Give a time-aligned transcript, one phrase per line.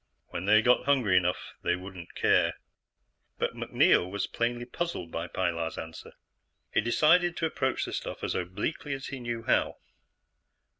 [0.29, 2.55] When they got hungry enough, they wouldn't care.
[3.37, 6.13] But MacNeil was plainly puzzled by Pilar's answer.
[6.73, 9.77] He decided to approach the stuff as obliquely as he knew how.